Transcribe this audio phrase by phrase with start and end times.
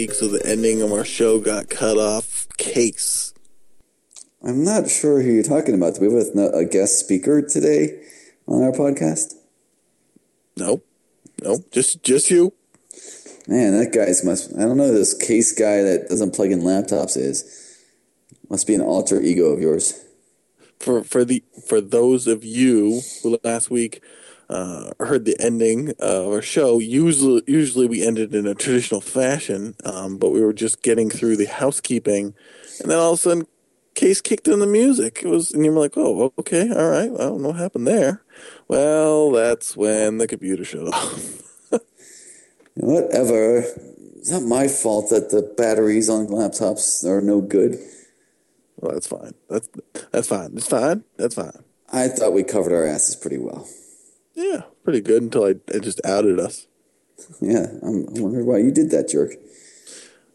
[0.00, 2.48] week, so the ending of our show got cut off.
[2.56, 3.34] Case.
[4.42, 5.94] I'm not sure who you're talking about.
[5.94, 8.02] Do we have a, guest speaker today
[8.46, 9.34] on our podcast?
[10.56, 10.86] Nope.
[11.42, 11.70] Nope.
[11.70, 12.54] Just just you.
[13.46, 14.54] Man, that guy's must.
[14.56, 17.78] I don't know who this case guy that doesn't plug in laptops is.
[18.48, 20.02] Must be an alter ego of yours.
[20.78, 24.02] For for the for those of you who last week
[24.50, 29.76] uh, heard the ending of our show, usually usually we ended in a traditional fashion,
[29.84, 32.34] um, but we were just getting through the housekeeping,
[32.80, 33.46] and then all of a sudden,
[33.94, 35.20] Case kicked in the music.
[35.22, 37.10] It was, and you were like, "Oh, okay, all right.
[37.10, 38.22] I don't know what happened there."
[38.68, 41.42] Well, that's when the computer shut off.
[42.74, 43.64] Whatever.
[44.16, 47.78] It's not my fault that the batteries on laptops are no good.
[48.76, 49.34] Well, that's fine.
[49.48, 49.68] That's
[50.12, 50.52] that's fine.
[50.56, 51.04] It's fine.
[51.16, 51.64] That's fine.
[51.92, 53.66] I thought we covered our asses pretty well.
[54.34, 56.66] Yeah, pretty good until I it just outed us.
[57.40, 59.32] Yeah, I'm, I wonder why you did that, jerk.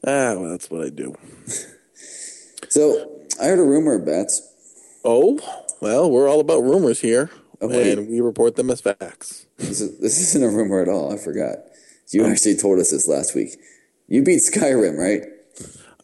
[0.06, 1.16] Ah, well, that's what I do.
[2.70, 4.42] So I heard a rumor, Bats.
[5.06, 5.40] Oh,
[5.82, 7.30] well, we're all about rumors here,
[7.62, 9.46] Oh, and we report them as facts.
[9.58, 11.14] This, is, this isn't a rumor at all.
[11.14, 11.60] I forgot.
[12.10, 12.30] You Oh.
[12.30, 13.58] actually told us this last week.
[14.10, 15.22] You beat Skyrim, right?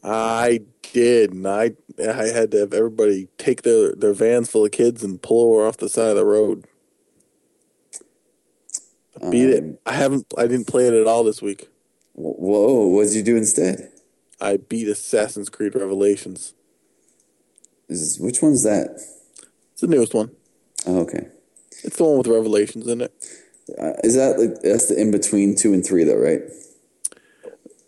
[0.03, 0.61] I
[0.93, 5.03] did, and I I had to have everybody take their their vans full of kids
[5.03, 6.65] and pull over off the side of the road.
[9.21, 9.81] I beat Um, it.
[9.85, 10.25] I haven't.
[10.37, 11.69] I didn't play it at all this week.
[12.13, 13.91] Whoa, what did you do instead?
[14.39, 16.53] I beat Assassin's Creed Revelations.
[17.87, 18.91] Is, which one's that?
[19.73, 20.31] It's the newest one.
[20.87, 21.27] Oh, okay.
[21.83, 23.13] It's the one with Revelations in it.
[23.77, 26.41] Uh, is that like that's the in between two and three though, right?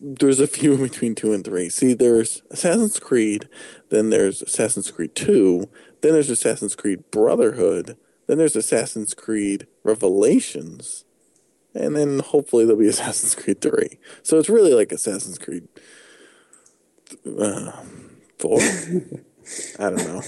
[0.05, 1.69] there's a few in between two and three.
[1.69, 3.47] See, there's Assassin's Creed,
[3.89, 5.69] then there's Assassin's Creed Two,
[6.01, 11.05] then there's Assassin's Creed Brotherhood, then there's Assassin's Creed Revelations,
[11.73, 14.00] and then hopefully there'll be Assassin's Creed Three.
[14.22, 15.67] So it's really like Assassin's Creed
[17.39, 17.72] uh,
[18.39, 18.59] Four.
[19.79, 20.22] I don't know.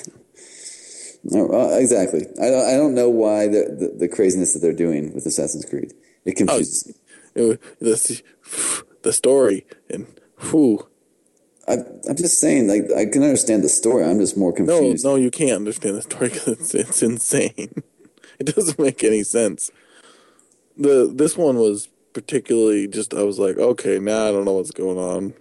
[1.27, 2.21] No, uh, exactly.
[2.39, 5.65] I don't, I don't know why the, the the craziness that they're doing with Assassin's
[5.65, 5.93] Creed.
[6.23, 6.87] It confuses.
[6.87, 6.93] me.
[7.35, 8.21] It, the
[9.01, 10.87] the story and who.
[11.67, 11.77] I,
[12.07, 14.05] I'm just saying, like I can understand the story.
[14.05, 15.03] I'm just more confused.
[15.03, 17.83] No, no, you can't understand the story because it's, it's insane.
[18.37, 19.71] It doesn't make any sense.
[20.77, 24.71] The this one was particularly just I was like, okay, now I don't know what's
[24.71, 25.33] going on.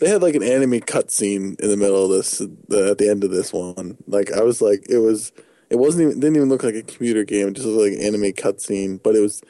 [0.00, 3.24] they had like an anime cutscene in the middle of this the, at the end
[3.24, 3.96] of this one.
[4.06, 5.32] Like I was like, it was
[5.68, 7.48] it wasn't even didn't even look like a computer game.
[7.48, 9.42] It just looked like an anime cutscene, but it was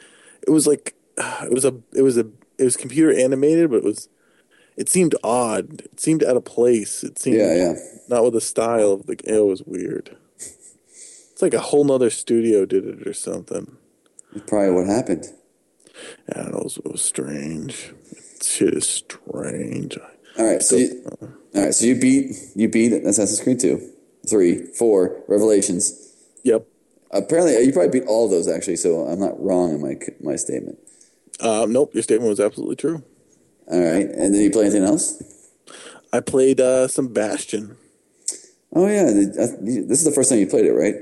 [0.46, 2.26] it was like it was a it was a
[2.58, 4.08] it was computer animated, but it was
[4.76, 5.82] it seemed odd.
[5.82, 7.04] It seemed out of place.
[7.04, 7.74] It seemed Yeah, yeah.
[8.08, 9.16] not with the style of the.
[9.24, 10.16] It was weird.
[11.40, 13.78] It's like a whole nother studio did it or something.
[14.46, 15.24] Probably what happened.
[16.34, 16.48] Don't.
[16.48, 17.94] It was, it was strange.
[18.42, 19.96] Shit is strange.
[20.36, 23.90] All right, so you, all right, so you beat you beat Assassin's Creed two,
[24.28, 26.12] three, four, Revelations.
[26.44, 26.66] Yep.
[27.10, 28.76] Apparently, you probably beat all of those actually.
[28.76, 30.78] So I'm not wrong in my my statement.
[31.40, 31.94] Um, nope.
[31.94, 33.02] Your statement was absolutely true.
[33.66, 35.22] All right, and then you play anything else?
[36.12, 37.78] I played uh, some Bastion.
[38.74, 40.96] Oh yeah, uh, this is the first time you played it, right?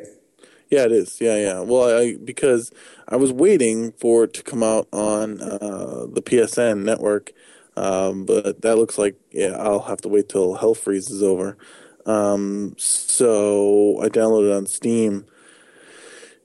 [0.70, 1.20] Yeah, it is.
[1.20, 1.60] Yeah, yeah.
[1.60, 2.70] Well, I because
[3.08, 7.32] I was waiting for it to come out on uh, the PSN network,
[7.76, 11.56] um, but that looks like yeah, I'll have to wait till Hell Freeze is over.
[12.04, 15.24] Um, so I downloaded it on Steam,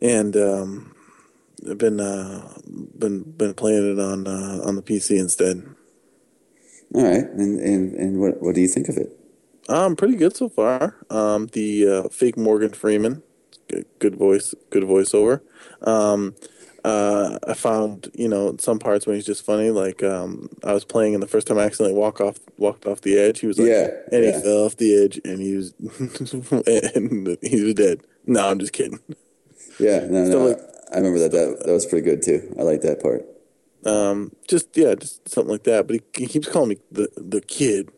[0.01, 0.95] and um,
[1.69, 2.53] I've been uh,
[2.97, 5.65] been been playing it on uh, on the PC instead.
[6.93, 9.17] All right, and and, and what what do you think of it?
[9.69, 10.97] Um, pretty good so far.
[11.09, 13.23] Um, the uh, fake Morgan Freeman,
[13.67, 15.41] good, good voice, good voiceover.
[15.81, 16.35] Um,
[16.83, 19.69] uh, I found you know some parts when he's just funny.
[19.69, 23.01] Like um, I was playing, and the first time I accidentally walk off, walked off
[23.01, 23.39] the edge.
[23.39, 24.35] He was like, Yeah, and yeah.
[24.37, 25.73] he fell off the edge, and he was,
[26.67, 28.01] and he was dead.
[28.25, 28.99] No, I'm just kidding.
[29.79, 30.59] Yeah, no, So, no, like-
[30.91, 31.31] I remember that.
[31.31, 32.53] That that was pretty good too.
[32.59, 33.25] I like that part.
[33.85, 35.87] Um, just yeah, just something like that.
[35.87, 37.89] But he, he keeps calling me the the kid,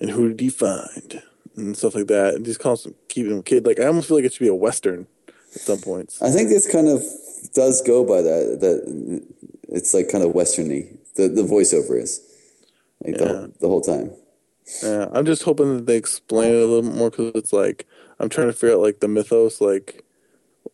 [0.00, 1.22] and who did he find,
[1.56, 2.34] and stuff like that.
[2.34, 3.66] And just him keeping him kid.
[3.66, 6.20] Like I almost feel like it should be a western at some points.
[6.22, 7.02] I think this kind of
[7.54, 8.58] does go by that.
[8.60, 9.22] That
[9.68, 10.96] it's like kind of westerny.
[11.16, 12.20] The the voiceover is
[13.04, 13.24] like Yeah.
[13.24, 14.12] the, the whole time.
[14.82, 17.86] Yeah, I'm just hoping that they explain it a little more because it's like
[18.18, 20.04] I'm trying to figure out like the mythos, like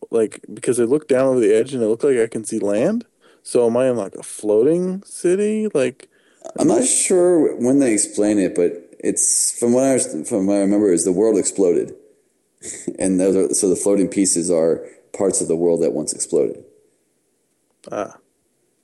[0.09, 2.59] like because I look down over the edge and it looked like I can see
[2.59, 3.05] land.
[3.43, 5.67] So am I in like a floating city?
[5.73, 6.09] Like
[6.57, 10.59] I'm not sure when they explain it, but it's from what I from what I
[10.61, 11.93] remember is the world exploded,
[12.99, 16.63] and those are, so the floating pieces are parts of the world that once exploded.
[17.91, 18.17] Ah,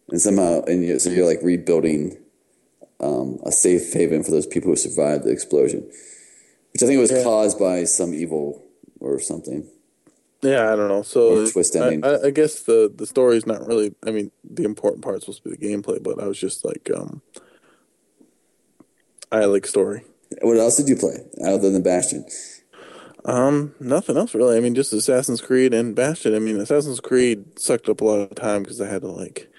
[0.10, 2.18] and somehow, and you, so you're like rebuilding
[3.00, 5.82] um, a safe haven for those people who survived the explosion,
[6.74, 7.24] which I think was Yeah.
[7.24, 8.64] caused by some evil
[9.00, 9.70] or something.
[10.42, 11.04] yeah, I don't know.
[11.04, 12.04] So twist I, ending.
[12.06, 13.94] I, I guess the the story's not really.
[14.06, 16.90] I mean, the important part's supposed to be the gameplay, but I was just like,
[16.96, 17.22] um,
[19.32, 20.04] I like story.
[20.42, 22.26] What else did you play other than Bastion?
[23.26, 24.58] Um, nothing else really.
[24.58, 26.36] I mean, just Assassin's Creed and Bastion.
[26.36, 29.50] I mean, Assassin's Creed sucked up a lot of time because I had to like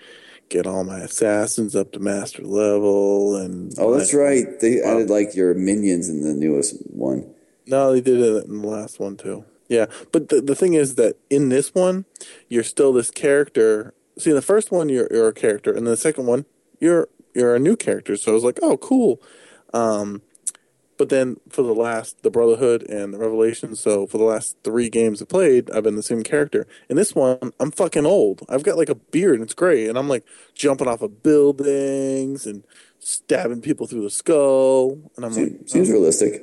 [0.48, 3.74] get all my assassins up to master level and.
[3.78, 4.46] Oh, that's right.
[4.60, 4.92] They Wow.
[4.92, 7.34] added like your minions in the newest one.
[7.66, 9.44] No, they did it in the last one too.
[9.68, 12.06] Yeah, but the the thing is that in this one,
[12.48, 13.92] you're still this character.
[14.18, 16.46] See, in the first one, you're you're a character, and the second one,
[16.80, 18.16] you're you're a new character.
[18.16, 19.20] So I was like, oh, cool.
[19.72, 20.22] Um,
[20.98, 23.76] but then for the last, the Brotherhood and the Revelation.
[23.76, 26.66] So for the last three games I played, I've been the same character.
[26.88, 28.42] In this one, I'm fucking old.
[28.48, 32.46] I've got like a beard, and it's gray, and I'm like jumping off of buildings
[32.46, 32.64] and
[32.98, 36.42] stabbing people through the skull, and I'm like, Seems, seems realistic.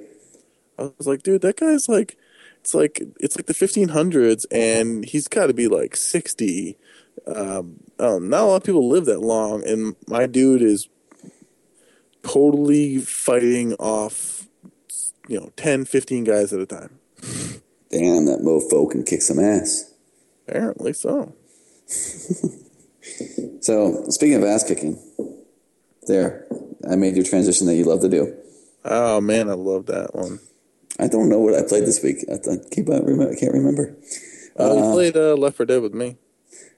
[0.79, 2.17] I was like, dude, that guy's like,
[2.61, 6.77] it's like it's like the 1500s, and he's got to be like 60.
[7.27, 10.87] Um, um, not a lot of people live that long, and my dude is
[12.25, 14.47] totally fighting off,
[15.27, 16.99] you know, 10, 15 guys at a time.
[17.91, 19.93] Damn, that mofo can kick some ass.
[20.47, 21.33] Apparently so.
[23.65, 24.99] So, speaking of ass kicking,
[26.05, 26.45] there,
[26.87, 28.35] I made your transition that you love to do.
[28.83, 30.39] Oh man, I love that one.
[30.99, 32.17] I don't know what I played this week.
[32.29, 33.31] I, I keep remember.
[33.31, 33.97] I can't remember.
[34.59, 36.17] Uh, you played uh, Left 4 Dead with me.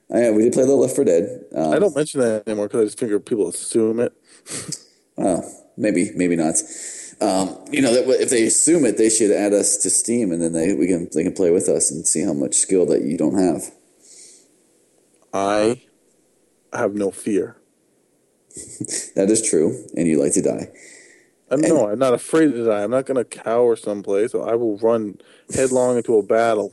[0.09, 1.43] Oh, yeah, we did play the Left 4 Dead.
[1.53, 4.13] Um, I don't mention that anymore because I just figure people assume it.
[5.17, 5.43] Well,
[5.75, 6.55] maybe, maybe not.
[7.19, 10.41] Um, you know, that if they assume it, they should add us to Steam, and
[10.41, 13.01] then they we can they can play with us and see how much skill that
[13.01, 13.71] you don't have.
[15.33, 15.81] I
[16.73, 17.57] have no fear.
[19.15, 20.69] That is true, and you like to die.
[21.49, 22.83] I'm, no, I'm not afraid to die.
[22.83, 24.35] I'm not going to cower someplace.
[24.35, 25.19] I will run
[25.55, 26.71] headlong into a battle.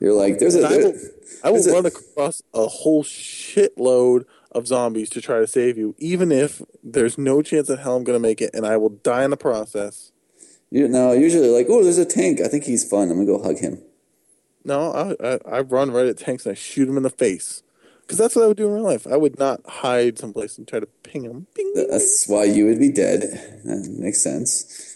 [0.00, 1.00] You're like, there's a I will, there-
[1.44, 5.76] I will there's a- run across a whole shitload of zombies to try to save
[5.78, 8.76] you, even if there's no chance in hell I'm going to make it, and I
[8.76, 10.12] will die in the process.
[10.70, 12.40] you know, usually like, oh, there's a tank.
[12.40, 13.10] I think he's fun.
[13.10, 13.82] I'm gonna go hug him.
[14.64, 17.62] No, I, I, I run right at tanks and I shoot them in the face.
[18.02, 19.06] Because that's what I would do in real life.
[19.06, 21.46] I would not hide someplace and try to ping them.
[21.54, 21.88] Bing, bing.
[21.90, 23.20] That's why you would be dead.
[23.64, 24.88] That makes sense.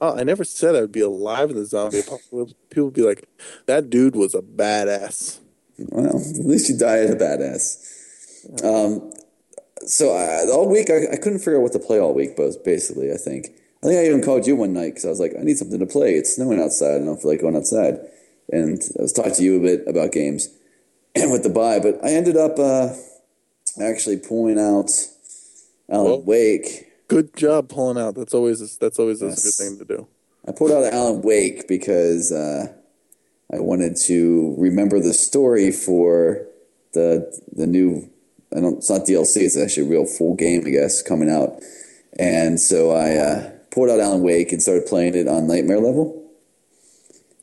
[0.00, 2.54] Oh, I never said I would be alive in the zombie apocalypse.
[2.70, 3.28] People would be like,
[3.66, 5.40] that dude was a badass.
[5.78, 7.97] Well, at least you die at a badass.
[8.64, 9.12] Um,
[9.86, 12.64] so I, all week I, I couldn't figure out what to play all week, but
[12.64, 13.48] basically I think
[13.82, 15.78] I think I even called you one night because I was like, I need something
[15.78, 16.14] to play.
[16.14, 16.94] It's snowing outside.
[16.96, 18.00] and I don't feel like going outside,
[18.50, 20.48] and I was talking to you a bit about games
[21.14, 21.78] and what to buy.
[21.78, 22.94] But I ended up uh,
[23.80, 24.90] actually pulling out
[25.88, 26.84] Alan Well- Wake.
[27.06, 28.16] Good job pulling out.
[28.16, 29.38] That's always that's always Yes.
[29.38, 30.06] a good thing to do.
[30.46, 32.66] I pulled out Alan Wake because uh,
[33.52, 36.44] I wanted to remember the story for
[36.92, 38.10] the the new.
[38.56, 38.78] I don't.
[38.78, 39.42] It's not DLC.
[39.42, 41.60] It's actually a real full game, I guess, coming out.
[42.18, 46.30] And so I uh, pulled out Alan Wake and started playing it on Nightmare level.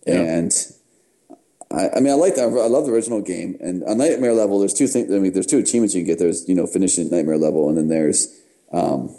[0.05, 0.15] Yeah.
[0.15, 0.51] And
[1.71, 2.43] I, I mean, I like that.
[2.43, 3.57] I love the original game.
[3.59, 5.13] And on Nightmare level, there's two things.
[5.13, 6.19] I mean, there's two achievements you can get.
[6.19, 8.27] There's you know finishing Nightmare level, and then there's
[8.71, 9.15] um,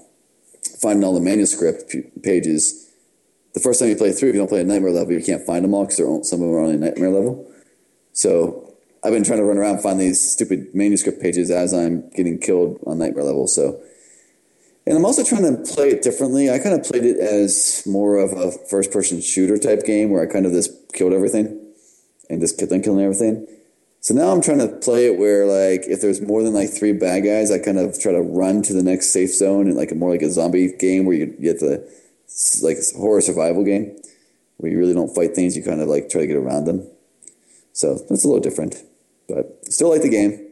[0.81, 2.87] finding all the manuscript p- pages
[3.57, 5.43] the first time you play through, if you don't play a nightmare level, you can't
[5.47, 5.97] find them all because
[6.29, 7.51] some of them are on only nightmare level.
[8.13, 8.66] So
[9.07, 12.81] I've been trying to run around find these stupid manuscript pages as I'm getting killed
[12.89, 13.47] on nightmare level.
[13.47, 13.81] So,
[14.85, 16.51] and I'm also trying to play it differently.
[16.51, 20.29] I kind of played it as more of a first person shooter type game where
[20.29, 21.73] I kind of just killed everything
[22.29, 23.47] and just kept on killing everything.
[24.01, 26.93] So now I'm trying to play it where like if there's more than like three
[26.93, 29.95] bad guys, I kind of try to run to the next safe zone and like
[29.95, 31.89] more like a zombie game where you get the
[32.61, 33.97] like horror survival game
[34.57, 36.89] where you really don't fight things, you kind of like try to get around them.
[37.73, 38.83] So that's a little different,
[39.29, 40.43] but still like the game.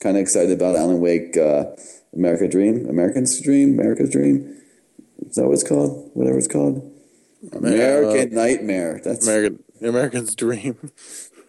[0.00, 1.64] Kind of excited about Alan Wake, uh,
[2.14, 4.56] America Dream, American's Dream, America's Dream.
[5.26, 6.10] Is that what it's called?
[6.14, 6.90] Whatever it's called.
[7.52, 9.00] American Nightmare.
[9.02, 10.90] That's American American's dream.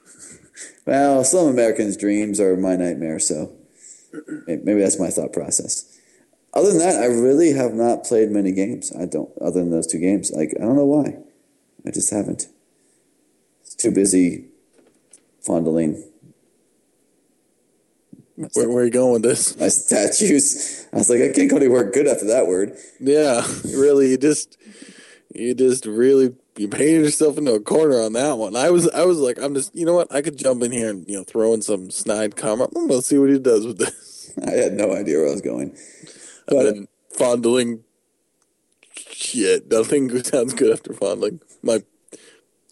[0.85, 3.19] well, some Americans' dreams are my nightmare.
[3.19, 3.51] So
[4.47, 5.99] maybe that's my thought process.
[6.53, 8.91] Other than that, I really have not played many games.
[8.97, 10.31] I don't, other than those two games.
[10.31, 11.17] Like I don't know why.
[11.85, 12.47] I just haven't.
[13.61, 14.45] It's too busy
[15.41, 16.10] fondling
[18.53, 19.59] Where, where are you going with this?
[19.59, 20.87] my statues.
[20.91, 22.75] I was like, I can't go anywhere good after that word.
[22.99, 24.57] Yeah, really, you just
[25.33, 28.55] you just really you painted yourself into a corner on that one.
[28.55, 30.13] I was I was like, I'm just you know what?
[30.13, 32.73] I could jump in here and you know throw in some snide comment.
[32.75, 34.33] I'm gonna see what he does with this.
[34.47, 35.77] I had no idea where I was going.
[36.47, 37.83] But and fondling
[38.95, 39.69] shit.
[39.69, 41.41] Nothing sounds good after fondling.
[41.61, 41.83] My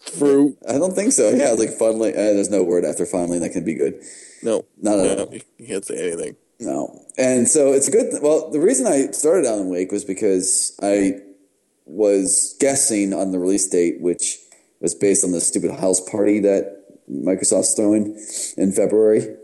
[0.00, 0.58] fruit.
[0.68, 1.30] I don't think so.
[1.30, 2.14] Yeah, like fondling.
[2.14, 4.02] Uh, there's no word after fondling that can be good.
[4.42, 5.34] No, not at all.
[5.34, 6.36] You can't say anything.
[6.58, 8.10] No, and so it's a good.
[8.10, 11.20] Th- well, the reason I started Alan Wake was because I
[11.86, 14.38] was guessing on the release date, which
[14.80, 16.80] was based on the stupid house party that
[17.10, 18.16] Microsoft's throwing
[18.56, 19.36] in February,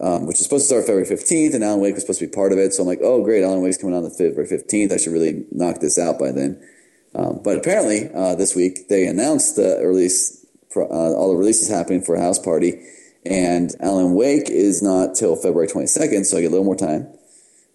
[0.00, 2.32] um, which was supposed to start February 15th, and Alan Wake was supposed to be
[2.32, 2.72] part of it.
[2.72, 4.92] So I'm like, oh, great, Alan Wake's coming on the February 15th.
[4.92, 6.62] I should really knock this out by then.
[7.14, 10.46] Um, but apparently, uh, this week they announced the release,
[10.76, 12.80] uh, all the releases happening for a house party,
[13.28, 17.08] and Alan Wake is not till February 22nd, so I get a little more time.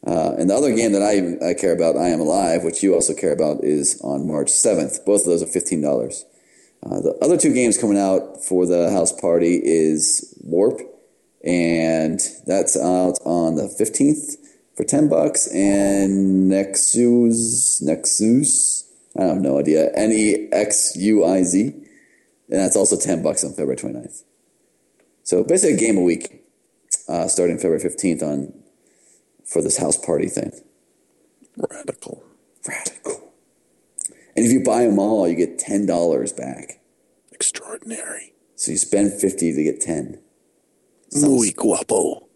[0.05, 2.93] Uh, and the other game that I, I care about, I Am Alive, which you
[2.93, 5.05] also care about, is on March 7th.
[5.05, 6.23] Both of those are $15.
[6.85, 10.81] Uh, the other two games coming out for the house party is Warp,
[11.43, 14.35] and that's out on the 15th
[14.75, 21.43] for 10 bucks, and Nexus, Nexus, I have no idea, N E X U I
[21.43, 21.85] Z, and
[22.59, 24.23] that's also 10 bucks on February 29th.
[25.23, 26.43] So basically a game a week,
[27.07, 28.53] uh, starting February 15th on
[29.45, 30.51] for this house party thing.
[31.57, 32.23] Radical.
[32.67, 33.33] Radical.
[34.35, 36.79] And if you buy them all, you get ten dollars back.
[37.31, 38.33] Extraordinary.
[38.55, 40.19] So you spend fifty to get ten.
[41.13, 42.27] muy guapo.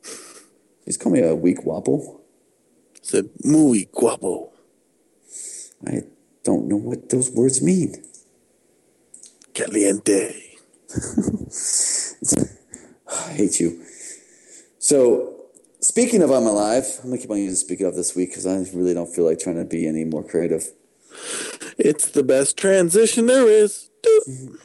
[0.86, 2.22] Just call me a weak wobble.
[3.02, 4.52] said muy guapo.
[5.88, 6.04] I
[6.44, 8.04] don't know what those words mean.
[9.54, 10.58] Caliente.
[13.12, 13.84] I hate you.
[14.80, 15.38] So
[15.80, 18.48] Speaking of I'm Alive, I'm going to keep on using Speaking of this week because
[18.48, 20.68] I really don't feel like trying to be any more creative.
[21.78, 23.90] It's the best transition there is.
[24.04, 24.56] Mm-hmm.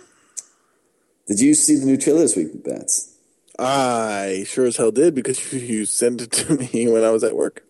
[1.28, 3.14] Did you see the new trailer this week, Bats?
[3.58, 7.36] I sure as hell did because you sent it to me when I was at
[7.36, 7.64] work.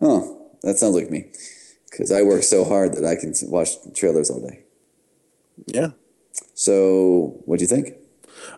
[0.00, 1.32] Oh, that sounds like me.
[1.90, 4.64] Because I work so hard that I can watch trailers all day.
[5.66, 5.90] Yeah.
[6.54, 7.96] So, what do you think?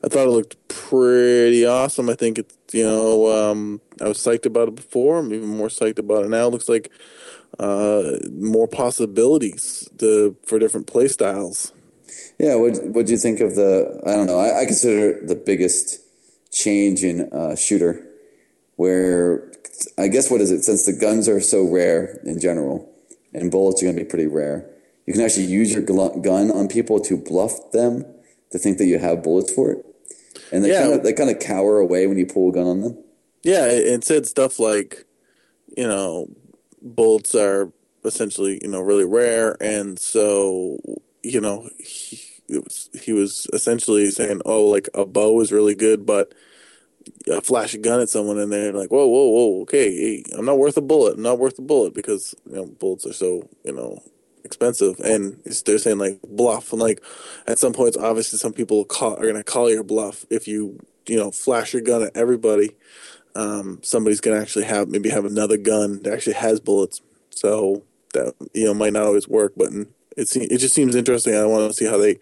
[0.03, 2.09] I thought it looked pretty awesome.
[2.09, 5.19] I think it's you know um, I was psyched about it before.
[5.19, 6.47] I'm even more psyched about it now.
[6.47, 6.91] It looks like
[7.59, 11.73] uh, more possibilities to, for different play styles.
[12.39, 14.01] Yeah, what what do you think of the?
[14.07, 14.39] I don't know.
[14.39, 16.01] I, I consider the biggest
[16.53, 18.05] change in uh, shooter,
[18.77, 19.53] where
[19.99, 20.63] I guess what is it?
[20.63, 22.93] Since the guns are so rare in general,
[23.33, 24.69] and bullets are going to be pretty rare,
[25.07, 28.05] you can actually use your gun on people to bluff them
[28.55, 29.85] to think that you have bullets for it,
[30.53, 30.83] and they yeah.
[30.83, 32.97] kind of they kind of cower away when you pull a gun on them.
[33.43, 35.05] Yeah, it said stuff like,
[35.77, 36.29] you know,
[36.81, 37.73] bullets are
[38.05, 40.79] essentially you know really rare, and so
[41.25, 46.07] you know he, was, he was essentially saying, oh, like a bow is really good,
[46.07, 46.33] but
[47.29, 50.47] a flash a gun at someone and they're like, whoa, whoa, whoa, okay, hey, I'm
[50.47, 51.17] not worth a bullet.
[51.17, 54.01] I'm not worth a bullet because you know bullets are so you know
[54.45, 57.03] expensive, and they're saying like bluff, and like
[57.47, 61.17] at some points, obviously, some people call, are to call your bluff if you you
[61.17, 62.77] know flash your gun at everybody.
[63.37, 67.83] Um, somebody's to actually have maybe have another gun that actually has bullets, so
[68.13, 69.73] that you know might not always work, but
[70.17, 71.35] it it just seems interesting.
[71.35, 72.19] I want to see how they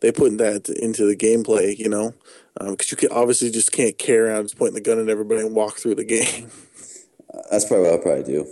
[0.00, 2.14] they put that into the gameplay, you know,
[2.54, 5.40] because um, you can, obviously just can't carry around just pointing the gun at everybody
[5.40, 6.50] and walk through the game.
[7.50, 8.46] That's probably what I'll probably do.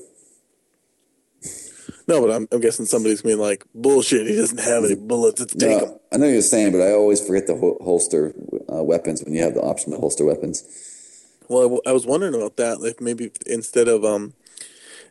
[2.09, 5.41] No, but I'm, I'm guessing somebody's being like, bullshit, he doesn't have any bullets.
[5.41, 5.99] Let's take no, him.
[6.13, 8.35] I know you're saying, but I always forget to hol- holster
[8.73, 10.65] uh, weapons when you have the option to holster weapons.
[11.49, 12.81] Well, I, w- I was wondering about that.
[12.81, 14.35] Like maybe instead of um,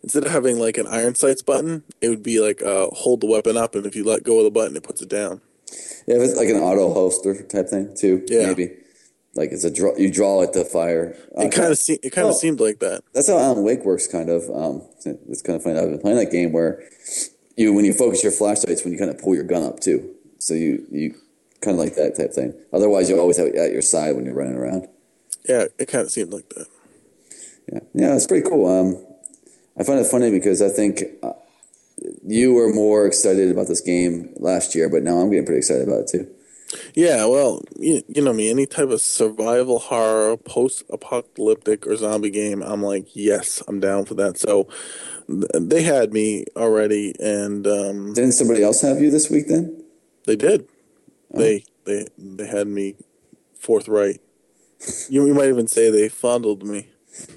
[0.04, 3.28] instead of having like an iron sights button, it would be like uh, hold the
[3.28, 5.42] weapon up, and if you let go of the button, it puts it down.
[6.08, 8.26] Yeah, if it's like an auto holster type thing too.
[8.28, 8.72] Yeah, maybe
[9.36, 9.96] like it's a draw.
[9.96, 11.16] You draw it to fire.
[11.38, 13.04] It kind of se- it kind of seemed like that.
[13.14, 14.50] That's how Alan Wake works, kind of.
[14.50, 15.80] Um, it's kind of funny.
[15.80, 16.84] I've been playing that game where
[17.56, 20.14] you, when you focus your flashlights, when you kind of pull your gun up too.
[20.40, 21.16] So you you
[21.62, 22.54] kind of like that type thing.
[22.74, 24.88] Otherwise, you always have it at your side when you're running around.
[25.48, 26.68] Yeah, it kind of seemed like that.
[27.72, 28.68] Yeah, yeah, it's pretty cool.
[28.68, 29.06] Um,
[29.78, 31.34] I find it funny because I think uh,
[32.26, 35.88] you were more excited about this game last year, but now I'm getting pretty excited
[35.88, 36.28] about it too.
[36.94, 42.30] Yeah, well, you, you know me, any type of survival horror, post apocalyptic, or zombie
[42.30, 44.38] game, I'm like, yes, I'm down for that.
[44.38, 44.68] So
[45.28, 49.48] they had me already, and um, didn't somebody else have you this week?
[49.48, 49.84] Then
[50.25, 50.68] they did.
[51.34, 51.40] Oh.
[51.40, 52.96] They they they had me
[53.58, 54.20] forthright.
[55.10, 56.88] you, you might even say they fondled me.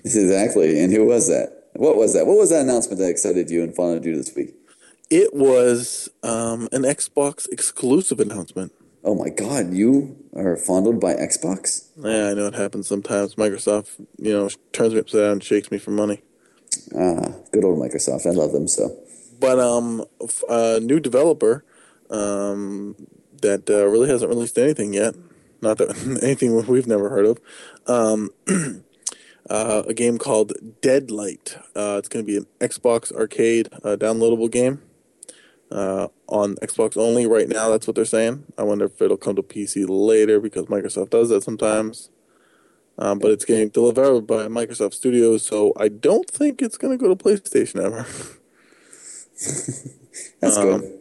[0.04, 0.82] Exactly.
[0.82, 1.68] And who was that?
[1.74, 2.26] What was that?
[2.26, 4.54] What was that announcement that excited you and fondled you this week?
[5.10, 8.72] It was um, an Xbox exclusive announcement.
[9.06, 11.88] Oh my God, you are fondled by Xbox?
[11.98, 13.34] Yeah, I know it happens sometimes.
[13.34, 16.22] Microsoft, you know, turns me upside down and shakes me for money.
[16.96, 18.26] Ah, good old Microsoft.
[18.26, 18.96] I love them so.
[19.38, 20.06] But um,
[20.48, 21.66] a new developer
[22.08, 22.96] um,
[23.42, 25.14] that uh, really hasn't released anything yet.
[25.60, 25.90] Not that
[26.22, 27.40] anything we've never heard of.
[27.86, 28.30] Um,
[29.50, 31.58] uh, a game called Deadlight.
[31.76, 34.80] Uh, it's going to be an Xbox Arcade uh, downloadable game
[35.74, 37.68] uh, on Xbox only right now.
[37.68, 38.44] That's what they're saying.
[38.56, 42.10] I wonder if it'll come to PC later because Microsoft does that sometimes.
[42.96, 47.02] Um, but it's getting delivered by Microsoft Studios, so I don't think it's going to
[47.02, 48.06] go to PlayStation ever.
[50.40, 51.00] That's um, good.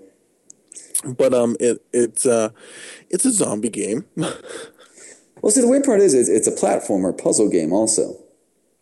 [1.18, 2.50] But um, it it's uh,
[3.10, 4.06] it's a zombie game.
[4.15, 8.15] well, see, the weird part is, it's a platformer puzzle game, also.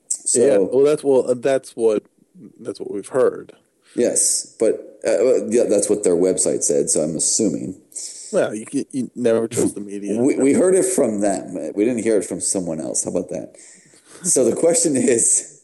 [0.08, 2.06] So, yeah, well, that's well, that's what
[2.60, 3.54] that's what we've heard.
[3.96, 6.90] Yes, but uh, yeah, that's what their website said.
[6.90, 7.82] So I'm assuming.
[8.32, 10.20] Well, you, you never trust the media.
[10.22, 11.54] We, we heard it from them.
[11.76, 13.04] We didn't hear it from someone else.
[13.04, 13.56] How about that?
[14.24, 15.62] so the question is,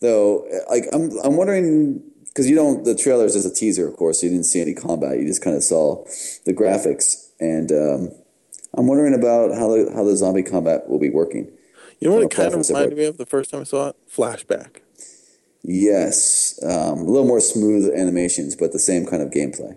[0.00, 2.84] though, like I'm, I'm wondering because you don't.
[2.84, 4.20] The trailers as a teaser, of course.
[4.20, 5.18] So you didn't see any combat.
[5.18, 6.04] You just kind of saw
[6.44, 8.12] the graphics, and um,
[8.74, 11.50] I'm wondering about how the how the zombie combat will be working.
[12.00, 13.96] You know what it kind of reminded me of the first time I saw it?
[14.10, 14.80] Flashback.
[15.68, 19.76] Yes, um, a little more smooth animations, but the same kind of gameplay.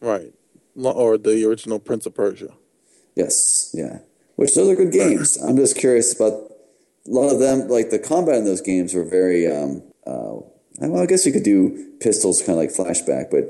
[0.00, 0.32] Right,
[0.76, 2.54] or the original Prince of Persia.
[3.16, 3.98] Yes, yeah.
[4.36, 5.36] Which those are good games.
[5.36, 7.66] I'm just curious about a lot of them.
[7.66, 9.44] Like the combat in those games were very.
[9.50, 10.38] Um, uh,
[10.78, 13.42] well, I guess you could do pistols, kind of like flashback, but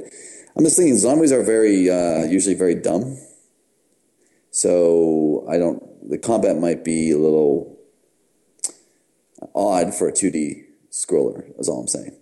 [0.56, 3.18] I'm just thinking zombies are very uh, usually very dumb.
[4.52, 6.08] So I don't.
[6.08, 7.78] The combat might be a little
[9.54, 11.58] odd for a 2D scroller.
[11.58, 12.16] Is all I'm saying.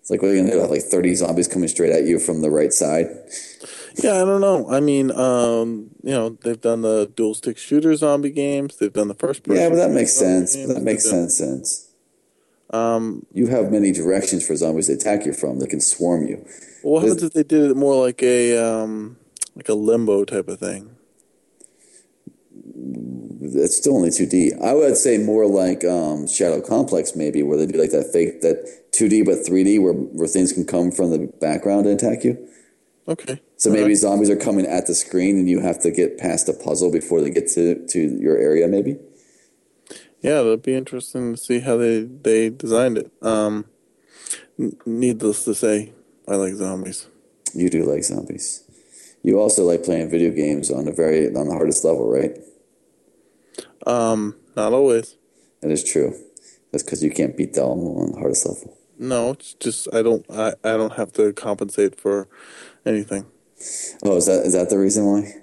[0.00, 0.60] It's like, what are you gonna do?
[0.60, 3.08] Have like 30 zombies coming straight at you from the right side?
[4.02, 4.70] Yeah, I don't know.
[4.70, 8.76] I mean, um, you know, they've done the dual stick shooter zombie games.
[8.76, 9.60] They've done the first person.
[9.60, 10.54] Yeah, but that makes sense.
[10.54, 11.36] That makes sense.
[11.36, 11.90] Sense.
[12.70, 15.58] Um, you have many directions for zombies to attack you from.
[15.58, 16.46] They can swarm you.
[16.82, 19.18] Well, what happens if they did it more like a um,
[19.56, 20.96] like a limbo type of thing?
[23.54, 24.60] It's still only 2D.
[24.62, 28.40] I would say more like um, Shadow Complex, maybe, where they do like that fake
[28.42, 32.48] that 2D but 3D, where where things can come from the background and attack you.
[33.08, 33.40] Okay.
[33.56, 33.96] So maybe right.
[33.96, 37.20] zombies are coming at the screen, and you have to get past a puzzle before
[37.20, 38.68] they get to to your area.
[38.68, 38.98] Maybe.
[40.20, 43.12] Yeah, that'd be interesting to see how they they designed it.
[43.22, 43.66] Um,
[44.84, 45.92] needless to say,
[46.26, 47.06] I like zombies.
[47.54, 48.64] You do like zombies.
[49.22, 52.36] You also like playing video games on the very on the hardest level, right?
[53.86, 55.16] Um, not always.
[55.60, 56.14] That is true.
[56.72, 58.76] That's because you can't beat them on the hardest level.
[58.98, 62.28] No, it's just I don't I, I don't have to compensate for
[62.84, 63.26] anything.
[64.04, 65.34] Oh, is that is that the reason why?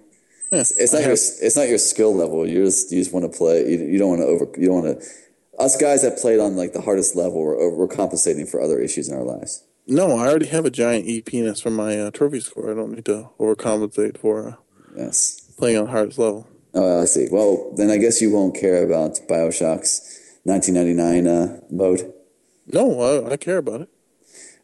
[0.51, 2.47] Yeah, it's not have, your it's not your skill level.
[2.47, 3.69] You just you just want to play.
[3.69, 4.47] You, you don't want to over.
[4.57, 5.07] You don't want to.
[5.57, 9.07] Us guys that played on like the hardest level, we're, we're compensating for other issues
[9.07, 9.63] in our lives.
[9.87, 12.69] No, I already have a giant E penis from my uh, trophy score.
[12.69, 14.55] I don't need to overcompensate for uh,
[14.97, 16.47] yes playing on hardest level.
[16.75, 17.27] Oh, I see.
[17.31, 22.13] Well, then I guess you won't care about Bioshock's 1999 uh, mode.
[22.67, 23.89] No, I, I care about it.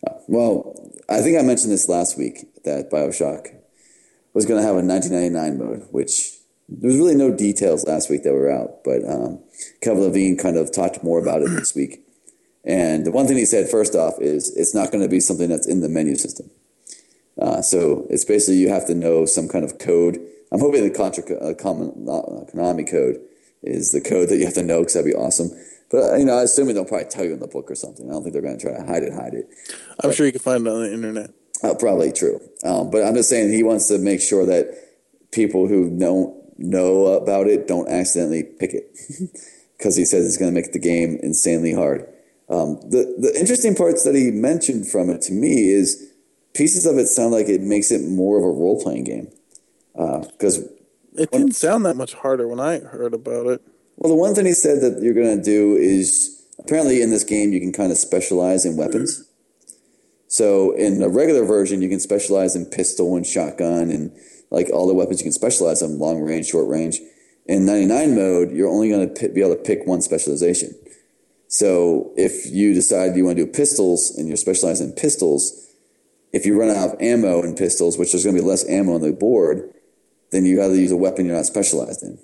[0.06, 3.48] Uh, well, I think I mentioned this last week that Bioshock
[4.34, 8.24] was going to have a 1999 mode, which there was really no details last week
[8.24, 9.40] that were out, but um,
[9.82, 12.06] Kevin Levine kind of talked more about it this week.
[12.64, 15.50] And the one thing he said first off is it's not going to be something
[15.50, 16.50] that's in the menu system.
[17.42, 20.20] Uh, so it's basically you have to know some kind of code
[20.52, 23.20] I'm hoping the Contra uh, common, uh, Konami code
[23.64, 25.50] is the code that you have to know because that'd be awesome.
[25.90, 28.10] But you know, I assuming they'll probably tell you in the book or something.
[28.10, 29.14] I don't think they're going to try to hide it.
[29.14, 29.50] Hide it.
[30.02, 31.32] I'm but, sure you can find it on the internet.
[31.64, 32.42] Uh, probably true.
[32.64, 34.74] Um, but I'm just saying he wants to make sure that
[35.32, 38.98] people who don't know about it don't accidentally pick it
[39.78, 42.08] because he says it's going to make the game insanely hard.
[42.50, 46.12] Um, the the interesting parts that he mentioned from it to me is
[46.54, 49.32] pieces of it sound like it makes it more of a role playing game
[49.94, 50.68] because uh,
[51.18, 53.62] it didn't sound that much harder when I heard about it.
[53.98, 57.24] Well, the one thing he said that you're going to do is apparently in this
[57.24, 59.28] game you can kind of specialize in weapons.
[60.28, 64.12] So in a regular version, you can specialize in pistol and shotgun and
[64.50, 67.00] like all the weapons you can specialize in long range, short range.
[67.48, 70.74] In 99 mode, you're only going to be able to pick one specialization.
[71.48, 75.68] So if you decide you want to do pistols and you're specialized in pistols,
[76.32, 78.96] if you run out of ammo in pistols, which there's going to be less ammo
[78.96, 79.74] on the board,
[80.32, 82.18] then you got to use a weapon you're not specialized in.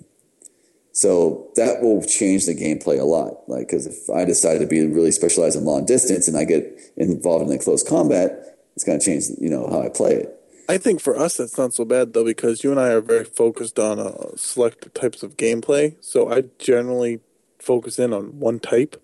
[0.92, 3.48] So that will change the gameplay a lot.
[3.48, 6.78] Like, because if I decide to be really specialized in long distance and I get
[6.96, 10.34] involved in a close combat, it's going to change, you know, how I play it.
[10.68, 13.24] I think for us that's not so bad though because you and I are very
[13.24, 15.96] focused on uh, select types of gameplay.
[16.00, 17.20] So I generally
[17.58, 19.00] focus in on one type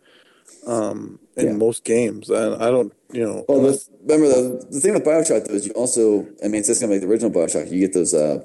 [0.67, 1.53] um, in Yeah.
[1.53, 5.47] most games, and I don't, you know, Well, unless- remember the the thing with Bioshock
[5.47, 7.71] though is you also, I mean, it's just gonna make the original Bioshock.
[7.71, 8.43] You get those, uh,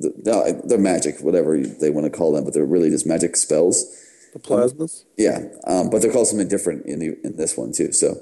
[0.00, 3.36] the, they're- they're magic, whatever they want to call them, but they're really just magic
[3.36, 3.84] spells.
[4.32, 5.04] the plasmids.
[5.16, 7.92] Yeah, um, but they're called something different in the, in this one too.
[7.92, 8.16] So,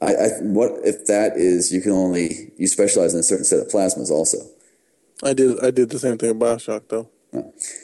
[0.00, 3.60] I, I what if that is you can only you specialize in a certain set
[3.60, 4.38] of plasmids also.
[5.22, 7.10] I did, I did the same thing with Bioshock though.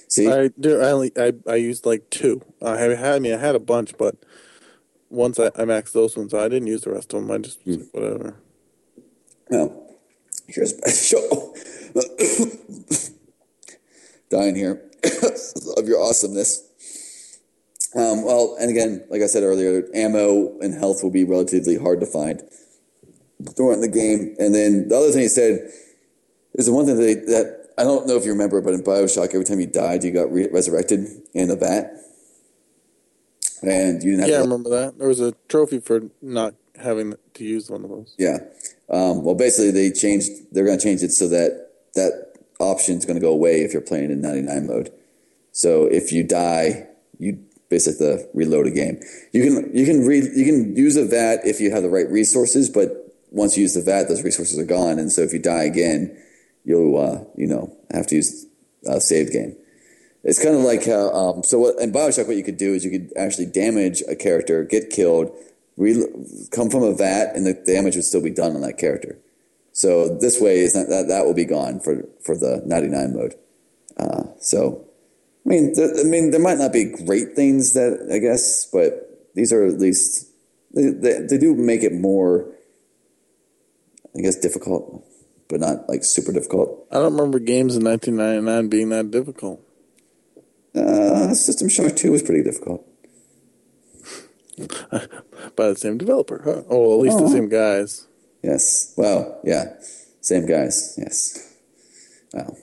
[0.09, 0.81] See, I do.
[0.81, 2.43] I only, I, I used like two.
[2.63, 4.17] I have had, I mean, I had a bunch, but
[5.11, 7.31] once I, I maxed those ones, I didn't use the rest of them.
[7.31, 8.37] I just like, whatever.
[9.51, 9.95] Well,
[10.49, 11.55] here's my show.
[14.31, 14.83] Dying here
[15.77, 16.63] of your awesomeness.
[17.95, 22.01] Um, well, and again, like I said earlier, ammo and health will be relatively hard
[22.01, 22.43] to find
[23.57, 24.35] during the game.
[24.39, 25.71] And then the other thing he said
[26.55, 28.83] is the one thing that, they, that I don't know if you remember, but in
[28.83, 31.93] Bioshock, every time you died, you got re- resurrected in a vat,
[33.63, 34.99] and you didn't have Yeah, I to remember that.
[34.99, 38.15] There was a trophy for not having to use one of those.
[38.19, 38.39] Yeah.
[38.89, 40.31] Um, well, basically, they changed.
[40.53, 42.26] They're going to change it so that that
[42.59, 44.93] option is going to go away if you're playing in 99 mode.
[45.53, 46.87] So if you die,
[47.19, 47.39] you
[47.69, 49.01] basically reload a game.
[49.33, 52.09] You can you can re, you can use a vat if you have the right
[52.09, 55.39] resources, but once you use the vat, those resources are gone, and so if you
[55.39, 56.17] die again,
[56.65, 58.47] you'll uh, you know have to use
[58.87, 59.57] a saved game.
[60.25, 62.85] It's kind of like how um, so what in Bioshock what you could do is
[62.85, 65.31] you could actually damage a character, get killed,
[65.77, 66.07] re-
[66.51, 69.19] come from a vat, and the damage would still be done on that character.
[69.77, 73.35] So this way is not, that that will be gone for for the 99 mode.
[73.99, 74.87] Uh, so
[75.45, 79.29] I mean, th- I mean, there might not be great things that I guess, but
[79.35, 80.29] these are at least
[80.75, 82.47] they, they, they do make it more,
[84.17, 85.05] I guess, difficult,
[85.49, 86.87] but not like super difficult.
[86.91, 89.61] I don't remember games in 1999 being that difficult.
[90.75, 92.83] Uh, System Shock 2 was pretty difficult.
[95.57, 96.63] By the same developer, huh?
[96.71, 97.31] Oh, at least the Oh.
[97.33, 98.06] same guys.
[98.47, 98.95] Yes.
[98.97, 99.65] Well, yeah.
[100.21, 100.95] Same guys.
[100.97, 101.55] Yes.
[102.33, 102.57] Wow.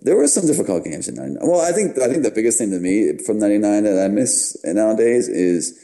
[0.00, 1.38] There were some difficult games in 99.
[1.42, 4.56] Well, I think I think the biggest thing to me from 99 that I miss
[4.64, 5.78] nowadays is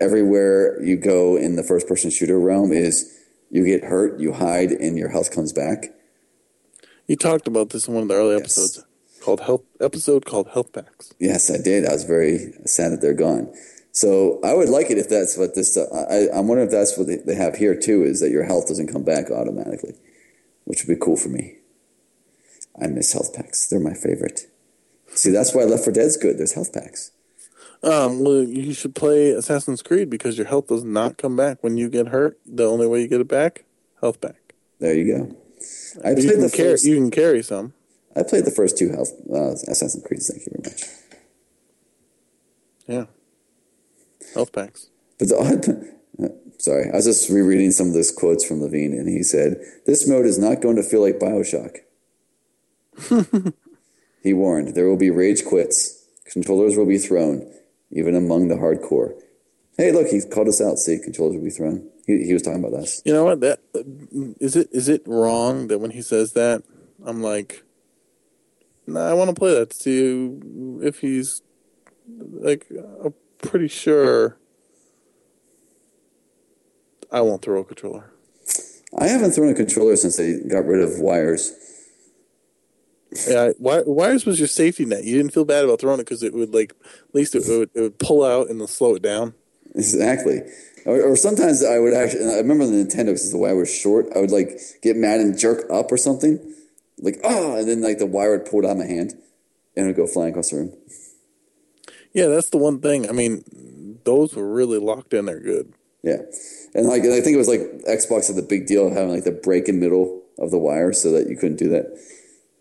[0.00, 2.94] everywhere you go in the first person shooter realm is
[3.50, 5.86] you get hurt, you hide, and your health comes back.
[7.08, 8.42] You talked about this in one of the early Yes.
[8.42, 8.84] episodes
[9.20, 11.12] called health episode called Health Packs.
[11.18, 11.84] Yes, I did.
[11.84, 13.52] I was very sad that they're gone.
[13.98, 15.76] So I would like it if that's what this.
[15.76, 18.04] I, I'm wondering if that's what they, they have here too.
[18.04, 19.94] Is that your health doesn't come back automatically,
[20.66, 21.56] which would be cool for me.
[22.80, 23.66] I miss health packs.
[23.66, 24.42] They're my favorite.
[25.08, 26.38] See, that's why Left 4 Dead's good.
[26.38, 27.10] There's health packs.
[27.82, 31.76] Um, well, you should play Assassin's Creed because your health does not come back when
[31.76, 32.38] you get hurt.
[32.46, 33.64] The only way you get it back,
[34.00, 34.54] health back.
[34.78, 35.36] There you go.
[36.04, 36.84] I You played can, the carry, first.
[36.84, 37.72] you can carry some.
[38.14, 40.20] I played the first two health uh, Assassin's Creed.
[40.22, 40.82] Thank you very much.
[42.86, 43.06] Yeah,
[44.34, 44.88] health packs.
[45.18, 45.36] But the
[46.20, 49.60] odd, sorry, I was just rereading some of those quotes from Levine, and he said,
[49.86, 51.78] "This mode is not going to feel like Bioshock."
[54.22, 56.04] he warned, "There will be rage quits.
[56.24, 57.50] Controllers will be thrown,
[57.90, 59.14] even among the hardcore."
[59.76, 60.78] Hey, look, he called us out.
[60.78, 61.88] See, controllers will be thrown.
[62.06, 63.00] He, he was talking about us.
[63.04, 63.40] You know what?
[63.40, 63.60] That
[64.40, 64.68] is it.
[64.72, 66.64] Is it wrong that when he says that,
[67.04, 67.62] I'm like,
[68.86, 71.42] nah, I want to play that to see if he's
[72.08, 72.66] like.
[73.04, 74.36] I'm pretty sure
[77.10, 78.12] I won't throw a controller.
[78.98, 81.52] I haven't thrown a controller since they got rid of wires.
[83.26, 85.04] Yeah, wires was your safety net.
[85.04, 86.74] You didn't feel bad about throwing it because it would like
[87.08, 89.34] at least it would, it would pull out and then slow it down.
[89.74, 90.40] Exactly.
[90.84, 94.06] Or, or sometimes I would actually, I remember the Nintendo because the wire was short.
[94.14, 96.38] I would like get mad and jerk up or something,
[96.98, 99.14] like ah, and then like the wire would pull out of my hand,
[99.76, 100.72] and it would go flying across the room.
[102.18, 103.08] Yeah, that's the one thing.
[103.08, 105.72] I mean, those were really locked in there good.
[106.02, 106.22] Yeah,
[106.74, 109.10] and like and I think it was like Xbox had the big deal of having
[109.10, 111.96] like the break in middle of the wire so that you couldn't do that,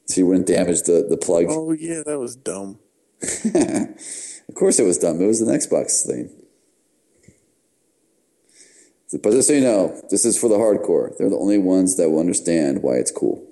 [0.05, 1.45] so you wouldn't damage the the plug.
[1.49, 2.77] Oh yeah, that was dumb.
[3.21, 5.19] of course, it was dumb.
[5.21, 6.29] It was an Xbox thing.
[9.23, 11.17] But just so you know, this is for the hardcore.
[11.17, 13.43] They're the only ones that will understand why it's cool.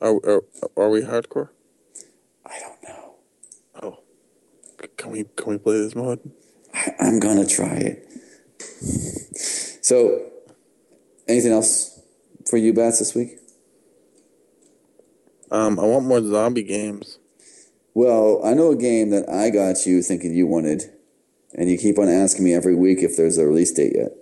[0.00, 0.42] Are are,
[0.76, 1.50] are we hardcore?
[2.46, 3.14] I don't know.
[3.82, 3.98] Oh,
[4.80, 6.20] C- can we can we play this mod?
[6.74, 8.06] I, I'm gonna try it.
[9.86, 10.32] So,
[11.28, 12.00] anything else
[12.48, 13.38] for you, Bats, this week?
[15.50, 17.18] Um, I want more zombie games.
[17.94, 20.92] Well, I know a game that I got you thinking you wanted,
[21.54, 24.12] and you keep on asking me every week if there's a release date yet.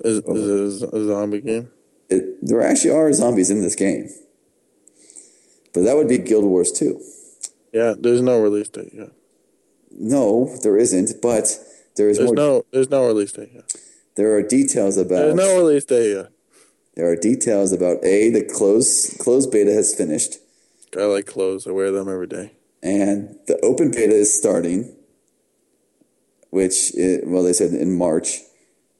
[0.00, 1.70] Is, is it a zombie game?
[2.10, 4.10] It, there actually are zombies in this game,
[5.72, 7.00] but that would be Guild Wars 2.
[7.76, 9.10] Yeah, there's no release date yet.
[9.90, 10.26] No,
[10.62, 11.46] there isn't, but
[11.96, 12.42] there is There's more.
[12.44, 13.68] no there's no release date yet.
[14.16, 15.20] there are details about.
[15.22, 16.28] There's no release date yet.
[16.94, 20.32] There are details about a the closed closed beta has finished,
[20.96, 21.66] I like clothes.
[21.66, 22.46] I wear them every day.
[22.82, 24.78] and the open beta is starting.
[26.50, 28.40] Which i well, they said in March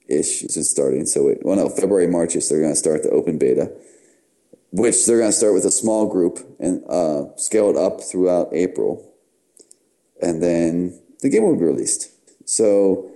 [0.07, 1.05] ish is starting.
[1.07, 3.71] So it, well, no, February March ish they're going to start the open beta,
[4.71, 8.49] which they're going to start with a small group and uh, scale it up throughout
[8.51, 9.13] April,
[10.21, 12.11] and then the game will be released.
[12.47, 13.11] So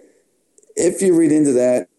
[0.76, 1.90] if you read into that,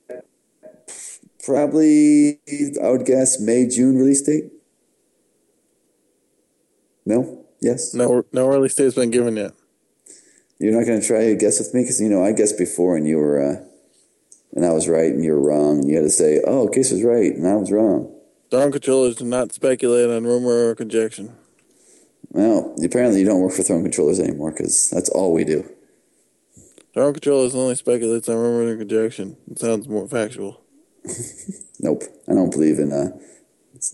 [1.45, 2.41] probably
[2.83, 4.53] I would guess May June release date.
[7.05, 7.45] No.
[7.61, 7.95] Yes.
[7.95, 9.53] No no release date's been given yet.
[10.59, 12.97] You're not going to try to guess with me because you know I guessed before
[12.97, 13.65] and you were, uh,
[14.53, 16.93] and I was right and you were wrong and you had to say, "Oh, Case
[16.93, 18.12] was right and I was wrong."
[18.53, 21.31] Throne controllers do not speculate on rumor or conjecture.
[22.33, 25.67] Well, apparently you don't work for Throne Controllers anymore because that's all we do.
[26.93, 29.37] Throne controllers only speculates on rumor and conjecture.
[29.51, 30.61] It sounds more factual.
[31.81, 32.93] Nope, I don't believe in.
[32.93, 33.11] Uh,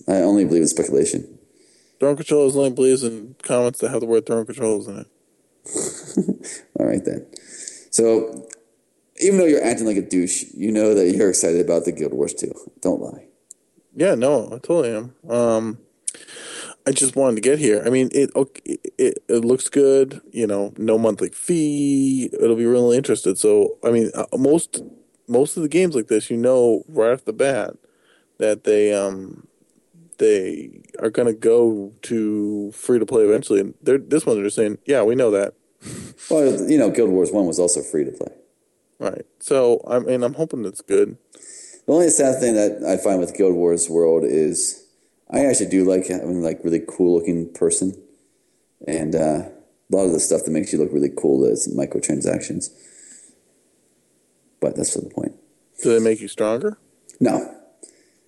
[0.08, 1.38] I only believe in speculation.
[2.00, 5.06] Throne controllers only believes in comments that have the word throne controllers in it.
[6.78, 7.26] All right then.
[7.90, 8.46] So,
[9.20, 12.12] even though you're acting like a douche, you know that you're excited about the Guild
[12.12, 12.52] Wars 2.
[12.82, 13.27] Don't lie.
[13.94, 15.14] Yeah, no, I totally am.
[15.28, 15.78] Um,
[16.86, 17.82] I just wanted to get here.
[17.84, 18.30] I mean, it,
[18.64, 20.20] it it looks good.
[20.32, 22.30] You know, no monthly fee.
[22.32, 23.38] It'll be really interested.
[23.38, 24.82] So, I mean, uh, most
[25.26, 27.74] most of the games like this, you know, right off the bat
[28.38, 29.46] that they um
[30.18, 33.60] they are going to go to free to play eventually.
[33.60, 35.54] And they're this one they're just saying, yeah, we know that.
[36.30, 38.32] Well, you know, Guild Wars 1 was also free to play.
[38.98, 39.24] Right.
[39.38, 41.16] So, I mean, I'm hoping it's good.
[41.88, 44.84] The only sad thing that I find with Guild Wars World is
[45.30, 47.98] I actually do like having like really cool looking person,
[48.86, 49.50] and uh, a
[49.88, 52.68] lot of the stuff that makes you look really cool is microtransactions.
[54.60, 55.32] But that's for the point.
[55.82, 56.76] Do they make you stronger?
[57.20, 57.54] No.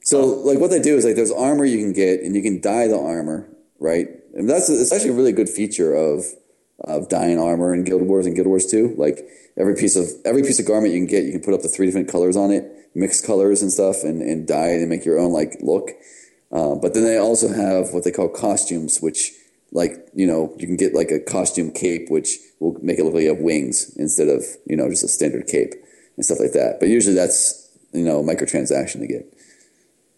[0.04, 2.62] So like what they do is like there's armor you can get and you can
[2.62, 3.46] dye the armor,
[3.78, 4.08] right?
[4.32, 6.24] And that's it's actually a really good feature of
[6.82, 8.94] of dyeing armor in Guild Wars and Guild Wars 2.
[8.96, 11.62] Like every piece of every piece of garment you can get, you can put up
[11.62, 12.64] to three different colors on it,
[12.94, 15.90] mix colors and stuff, and, and dye and make your own like look.
[16.52, 19.32] Uh, but then they also have what they call costumes, which
[19.72, 23.14] like you know you can get like a costume cape, which will make it look
[23.14, 25.74] like you have wings instead of you know just a standard cape
[26.16, 26.78] and stuff like that.
[26.80, 29.32] But usually that's you know a microtransaction to get.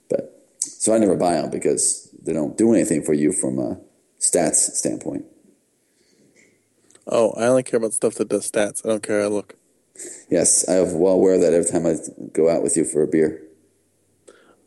[0.08, 3.78] But so I never buy them because they don't do anything for you from a
[4.20, 5.24] stats standpoint.
[7.06, 8.84] Oh, I only care about stuff that does stats.
[8.84, 9.56] I don't care how I look.
[10.30, 11.96] Yes, I have well wear that every time I
[12.32, 13.42] go out with you for a beer.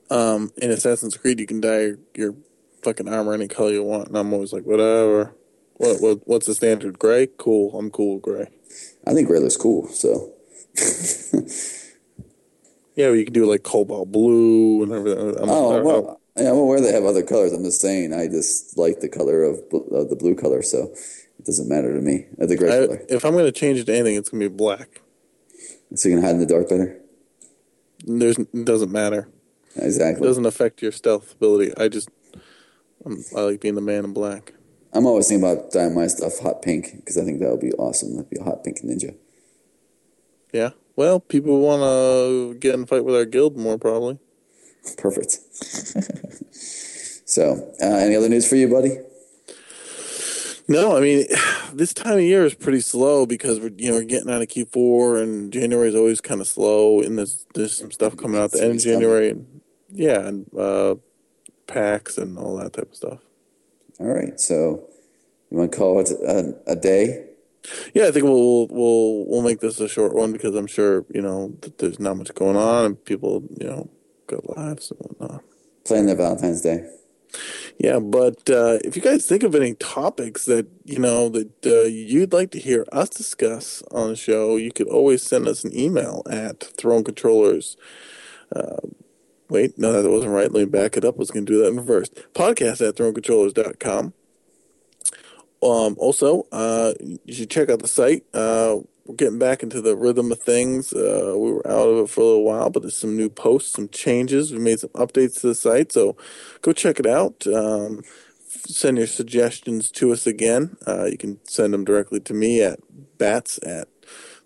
[0.10, 2.36] Um, in Assassin's Creed, you can dye your, your
[2.84, 5.34] fucking armor any color you want, and I'm always like, whatever.
[5.78, 7.00] What, what what's the standard?
[7.00, 7.28] Gray?
[7.38, 7.78] Cool.
[7.78, 8.50] I'm cool with gray.
[9.06, 10.32] I think gray looks cool, so
[12.96, 15.36] Yeah, you can do like cobalt blue and everything.
[15.38, 17.52] I'm, Oh well, yeah, I'm aware they have other colors.
[17.52, 19.58] I'm just saying, I just like the color of,
[19.92, 20.94] of the blue color, so
[21.46, 22.26] it doesn't matter to me.
[22.42, 24.42] Uh, the gray I- color, if I'm going to change it to anything, it's going
[24.42, 25.02] to be black.
[25.94, 27.00] so you can hide in the dark better.
[28.04, 29.30] There's it doesn't matter.
[29.76, 30.26] It Exactly.
[30.28, 31.72] doesn't affect your stealth ability.
[31.78, 32.10] I just
[33.06, 34.54] I'm, I like being the man in black.
[34.94, 37.72] I'm always thinking about dyeing my stuff hot pink because I think that would be
[37.74, 38.16] awesome.
[38.16, 39.16] That'd be a hot pink ninja.
[40.54, 40.72] Yeah.
[40.96, 44.18] Well, people want to get in fight with our guild more probably.
[44.98, 45.32] Perfect.
[46.56, 48.98] so, uh, any other news for you, buddy?
[50.68, 51.26] No, I mean
[51.74, 54.48] this time of year is pretty slow because we're you know we're getting out of
[54.48, 58.52] Q4 and January is always kind of slow and there's there's some stuff coming out
[58.52, 60.96] the end of January and yeah and uh,
[61.68, 63.20] packs and all that type of stuff.
[64.00, 64.40] All right.
[64.40, 64.88] So,
[65.50, 67.28] you want to call it a, a day?
[67.94, 71.22] Yeah, I think we'll we'll we'll make this a short one because I'm sure you
[71.22, 73.90] know there's not much going on and people you know
[74.28, 75.44] got lives and whatnot.
[75.86, 76.88] Playing their Valentine's Day.
[77.78, 81.84] Yeah, but uh, if you guys think of any topics that you know that uh,
[81.84, 85.78] you'd like to hear us discuss on the show, you could always send us an
[85.78, 87.76] email at Throne Controllers.
[88.56, 88.78] Uh,
[89.50, 90.52] wait, no, that wasn't right.
[90.52, 91.16] Let me back it up.
[91.16, 92.10] I was going to do that in reverse.
[92.34, 94.14] Podcast at thronecontrollers.com.
[95.64, 98.24] Um, also, uh, you should check out the site.
[99.06, 100.92] We're getting back into the rhythm of things.
[100.92, 103.74] Uh, we were out of it for a little while, but there's some new posts,
[103.74, 104.52] some changes.
[104.52, 106.18] We made some updates to the site, so
[106.64, 107.46] go check it out.
[107.46, 108.02] Um,
[108.48, 110.76] send your suggestions to us again.
[110.88, 112.80] Uh, you can send them directly to me at
[113.20, 113.88] bats at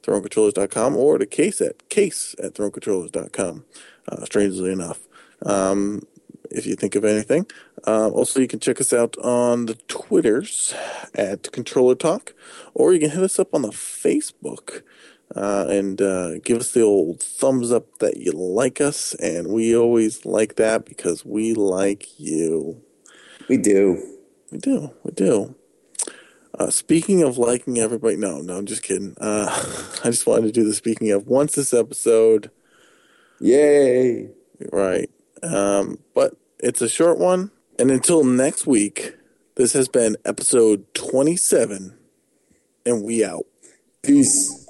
[0.03, 3.65] thronecontrollers.com or to case at case at thronecontrollers.com,
[4.09, 5.07] uh, strangely enough.
[5.45, 6.01] Um,
[6.51, 7.45] if you think of anything.
[7.85, 10.73] Uh, also, you can check us out on the Twitters
[11.15, 12.33] at Controller Talk,
[12.73, 14.83] or you can hit us up on the Facebook
[15.35, 19.13] uh, and uh, give us the old thumbs up that you like us.
[19.15, 22.81] And we always like that because we like you.
[23.47, 24.17] We do.
[24.51, 24.91] We do.
[25.03, 25.55] We do.
[26.57, 29.15] Uh, speaking of liking everybody, no, no, I'm just kidding.
[29.19, 29.47] Uh,
[30.03, 32.51] I just wanted to do the speaking of once this episode.
[33.39, 34.29] Yay!
[34.71, 35.09] Right.
[35.43, 37.51] Um, but it's a short one.
[37.77, 39.15] And until next week,
[39.55, 41.97] this has been episode 27,
[42.85, 43.45] and we out.
[44.01, 44.67] Peace.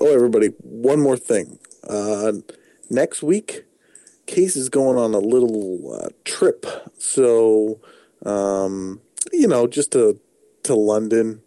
[0.00, 1.58] Oh, everybody, one more thing.
[1.88, 2.32] Uh,
[2.90, 3.64] next week,
[4.26, 6.66] Case is going on a little uh, trip.
[6.98, 7.80] So,
[8.24, 9.00] um,
[9.32, 10.20] you know, just to,
[10.64, 11.42] to London.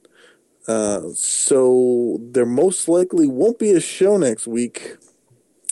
[0.68, 4.98] Uh, so there most likely won't be a show next week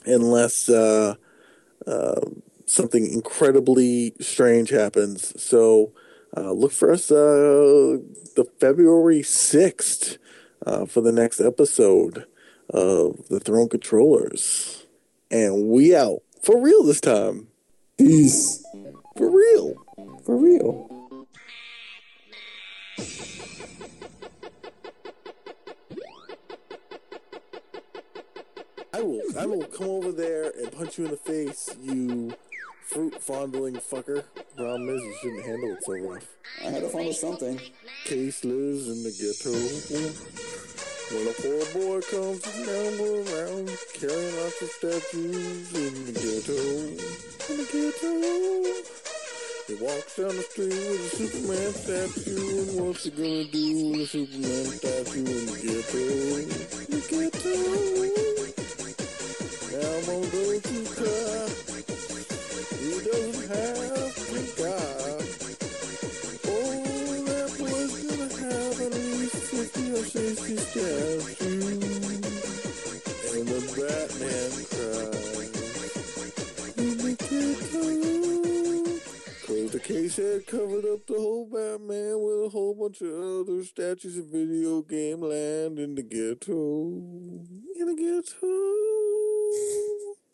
[0.06, 1.16] unless uh,
[1.86, 2.22] uh,
[2.66, 5.34] something incredibly strange happens.
[5.42, 5.92] So
[6.36, 8.00] uh, look for us uh,
[8.36, 10.18] the February 6th
[10.66, 12.26] uh, for the next episode
[12.70, 14.86] of the Thrown Controllers.
[15.30, 16.22] And we out.
[16.42, 17.48] For real this time.
[17.98, 18.64] Peace.
[19.18, 19.74] For real.
[20.26, 20.96] For real.
[28.96, 32.34] I will I will come over there and punch you in the face, you
[32.88, 34.24] fruit fondling fucker.
[34.56, 36.28] Problem is you shouldn't handle it so rough.
[36.64, 37.60] I had to find something.
[38.06, 39.52] Case lives in the ghetto.
[41.12, 43.68] When a poor boy comes to ramble around
[44.00, 46.56] carrying lots of statues in the ghetto.
[47.52, 48.12] In the ghetto.
[49.68, 54.00] He walks down the street with a Superman statue, and what's he gonna do with
[54.00, 56.00] a Superman statue in the ghetto?
[56.40, 58.05] In the ghetto.
[60.08, 61.50] I'm gonna go to cry.
[62.78, 65.18] He doesn't have to die.
[66.46, 66.70] Oh,
[67.26, 71.82] that boy's gonna have at least 50 or 60 statues.
[73.34, 75.50] And the Batman cries.
[76.78, 77.86] In the ghetto.
[79.48, 83.64] Cause the case had covered up the whole Batman with a whole bunch of other
[83.64, 86.92] statues of video game land in the ghetto.
[87.76, 88.85] In the ghetto.